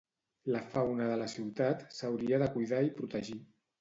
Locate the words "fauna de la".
0.71-1.27